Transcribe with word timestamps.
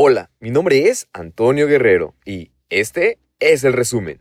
Hola, 0.00 0.30
mi 0.38 0.50
nombre 0.50 0.88
es 0.88 1.08
Antonio 1.12 1.66
Guerrero 1.66 2.14
y 2.24 2.52
este 2.70 3.18
es 3.40 3.64
el 3.64 3.72
resumen. 3.72 4.20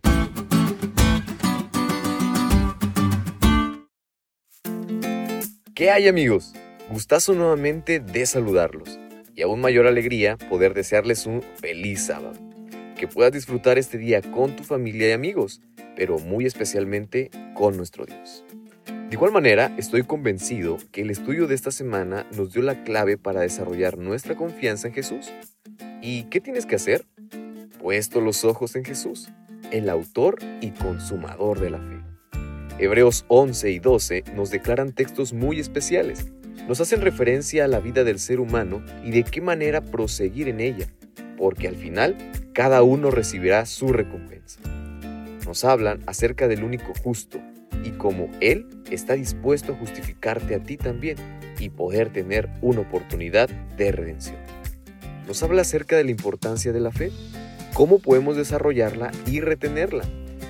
¿Qué 5.75 5.91
hay 5.91 6.07
amigos? 6.07 6.55
Gustazo 6.89 7.35
nuevamente 7.35 7.99
de 7.99 8.25
saludarlos 8.25 8.97
y 9.35 9.43
aún 9.43 9.61
mayor 9.61 9.85
alegría 9.85 10.35
poder 10.49 10.73
desearles 10.73 11.27
un 11.27 11.43
feliz 11.61 12.07
sábado. 12.07 12.39
Que 12.97 13.07
puedas 13.07 13.31
disfrutar 13.31 13.77
este 13.77 13.99
día 13.99 14.23
con 14.23 14.55
tu 14.55 14.63
familia 14.63 15.09
y 15.09 15.11
amigos, 15.11 15.61
pero 15.95 16.17
muy 16.17 16.47
especialmente 16.47 17.29
con 17.53 17.77
nuestro 17.77 18.07
Dios. 18.07 18.43
De 18.87 19.13
igual 19.13 19.31
manera, 19.31 19.73
estoy 19.77 20.01
convencido 20.01 20.77
que 20.91 21.01
el 21.01 21.11
estudio 21.11 21.45
de 21.45 21.53
esta 21.53 21.69
semana 21.69 22.25
nos 22.35 22.51
dio 22.51 22.63
la 22.63 22.83
clave 22.83 23.17
para 23.17 23.41
desarrollar 23.41 23.99
nuestra 23.99 24.35
confianza 24.35 24.87
en 24.87 24.95
Jesús 24.95 25.31
¿Y 26.09 26.23
qué 26.29 26.39
tienes 26.39 26.65
que 26.65 26.75
hacer? 26.75 27.05
Puesto 27.81 28.21
los 28.21 28.45
ojos 28.45 28.77
en 28.77 28.85
Jesús, 28.85 29.27
el 29.71 29.89
autor 29.89 30.37
y 30.61 30.71
consumador 30.71 31.59
de 31.59 31.69
la 31.69 31.79
fe. 31.79 31.99
Hebreos 32.79 33.25
11 33.27 33.71
y 33.71 33.79
12 33.79 34.23
nos 34.33 34.49
declaran 34.49 34.93
textos 34.93 35.33
muy 35.33 35.59
especiales. 35.59 36.27
Nos 36.65 36.79
hacen 36.79 37.01
referencia 37.01 37.65
a 37.65 37.67
la 37.67 37.81
vida 37.81 38.05
del 38.05 38.19
ser 38.19 38.39
humano 38.39 38.81
y 39.03 39.11
de 39.11 39.25
qué 39.25 39.41
manera 39.41 39.81
proseguir 39.81 40.47
en 40.47 40.61
ella, 40.61 40.87
porque 41.35 41.67
al 41.67 41.75
final 41.75 42.15
cada 42.53 42.83
uno 42.83 43.11
recibirá 43.11 43.65
su 43.65 43.89
recompensa. 43.89 44.61
Nos 45.45 45.65
hablan 45.65 45.99
acerca 46.05 46.47
del 46.47 46.63
único 46.63 46.93
justo 47.03 47.37
y 47.83 47.89
cómo 47.89 48.29
Él 48.39 48.65
está 48.89 49.15
dispuesto 49.15 49.73
a 49.73 49.75
justificarte 49.75 50.55
a 50.55 50.63
ti 50.63 50.77
también 50.77 51.17
y 51.59 51.67
poder 51.67 52.13
tener 52.13 52.49
una 52.61 52.79
oportunidad 52.79 53.49
de 53.49 53.91
redención 53.91 54.46
nos 55.27 55.43
habla 55.43 55.61
acerca 55.61 55.97
de 55.97 56.05
la 56.05 56.11
importancia 56.11 56.71
de 56.71 56.79
la 56.79 56.91
fe, 56.91 57.11
cómo 57.73 57.99
podemos 57.99 58.37
desarrollarla 58.37 59.11
y 59.25 59.41
retenerla, 59.41 60.05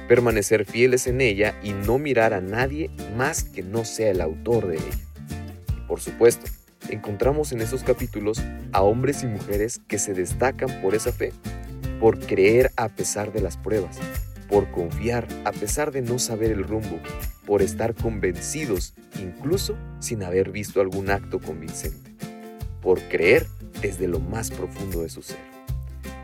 permanecer 0.08 0.66
fieles 0.66 1.08
en 1.08 1.20
ella 1.20 1.60
y 1.64 1.74
no 1.74 1.98
mirar 1.98 2.34
a 2.34 2.42
nadie 2.42 2.92
más 3.18 3.44
que 3.44 3.64
no 3.64 3.84
sea 3.84 4.12
el 4.12 4.22
autor 4.22 4.68
de 4.68 4.76
ella. 4.76 5.86
por 5.88 6.00
supuesto, 6.00 6.46
encontramos 6.90 7.52
en 7.52 7.62
esos 7.62 7.84
capítulos 7.84 8.42
a 8.72 8.82
hombres 8.82 9.24
y 9.24 9.28
mujeres 9.28 9.82
que 9.88 10.00
se 10.00 10.14
destacan 10.14 10.82
por 10.82 10.96
esa 10.96 11.12
fe, 11.12 11.34
por 12.00 12.20
creer 12.20 12.72
a 12.78 12.90
pesar 12.90 13.34
de 13.34 13.42
las 13.42 13.58
pruebas, 13.58 13.98
por 14.48 14.70
confiar 14.72 15.28
a 15.46 15.52
pesar 15.52 15.92
de 15.92 16.02
no 16.02 16.20
saber 16.20 16.52
el 16.52 16.64
rumbo, 16.64 17.00
por 17.46 17.62
estar 17.62 17.96
convencidos 17.96 18.94
incluso 19.20 19.76
sin 20.00 20.24
haber 20.24 20.52
visto 20.52 20.82
algún 20.82 21.10
acto 21.10 21.40
convincente, 21.40 22.12
por 22.82 23.02
creer 23.04 23.48
desde 23.82 24.08
lo 24.08 24.20
más 24.20 24.52
profundo 24.52 25.02
de 25.04 25.10
su 25.10 25.22
ser. 25.22 25.38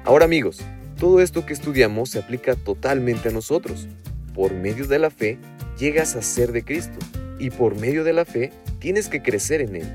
Ahora 0.04 0.26
amigos, 0.26 0.62
todo 1.00 1.22
esto 1.22 1.46
que 1.46 1.54
estudiamos 1.54 2.10
se 2.10 2.20
aplica 2.20 2.56
totalmente 2.56 3.30
a 3.30 3.32
nosotros. 3.32 3.88
Por 4.34 4.54
medio 4.54 4.88
de 4.88 5.00
la 5.00 5.10
fe 5.10 5.38
llegas 5.78 6.16
a 6.16 6.22
ser 6.22 6.52
de 6.52 6.64
Cristo 6.64 6.98
y 7.40 7.50
por 7.50 7.76
medio 7.76 8.04
de 8.04 8.14
la 8.14 8.26
fe 8.26 8.52
tienes 8.80 9.10
que 9.10 9.22
crecer 9.22 9.62
en 9.62 9.76
Él. 9.76 9.88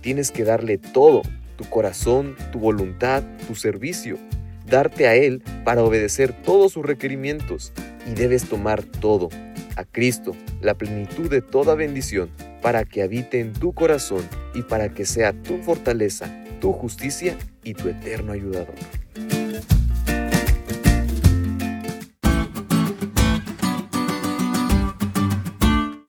Tienes 0.00 0.30
que 0.30 0.44
darle 0.44 0.78
todo, 0.78 1.22
tu 1.56 1.64
corazón, 1.64 2.36
tu 2.50 2.58
voluntad, 2.58 3.22
tu 3.46 3.54
servicio, 3.54 4.18
darte 4.66 5.06
a 5.06 5.14
Él 5.14 5.42
para 5.64 5.82
obedecer 5.82 6.32
todos 6.42 6.72
sus 6.72 6.84
requerimientos 6.84 7.72
y 8.06 8.14
debes 8.14 8.48
tomar 8.48 8.82
todo, 8.82 9.28
a 9.76 9.84
Cristo, 9.84 10.32
la 10.60 10.74
plenitud 10.74 11.30
de 11.30 11.40
toda 11.40 11.74
bendición, 11.74 12.30
para 12.62 12.84
que 12.84 13.02
habite 13.02 13.40
en 13.40 13.52
tu 13.52 13.74
corazón 13.74 14.26
y 14.54 14.62
para 14.62 14.94
que 14.94 15.04
sea 15.04 15.32
tu 15.32 15.58
fortaleza 15.58 16.42
tu 16.62 16.72
justicia 16.72 17.36
y 17.64 17.74
tu 17.74 17.88
eterno 17.88 18.32
ayudador. 18.32 18.76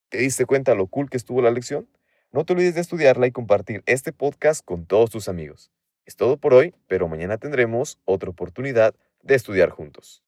¿Te 0.09 0.19
diste 0.19 0.45
cuenta 0.45 0.75
lo 0.75 0.85
cool 0.85 1.09
que 1.09 1.17
estuvo 1.17 1.41
la 1.41 1.49
lección? 1.49 1.89
No 2.31 2.45
te 2.45 2.53
olvides 2.53 2.75
de 2.75 2.81
estudiarla 2.81 3.25
y 3.25 3.31
compartir 3.31 3.81
este 3.87 4.13
podcast 4.13 4.63
con 4.63 4.85
todos 4.85 5.09
tus 5.09 5.27
amigos. 5.27 5.71
Es 6.05 6.15
todo 6.15 6.37
por 6.37 6.53
hoy, 6.53 6.75
pero 6.85 7.07
mañana 7.07 7.39
tendremos 7.39 7.97
otra 8.05 8.29
oportunidad 8.29 8.93
de 9.23 9.33
estudiar 9.33 9.71
juntos. 9.71 10.21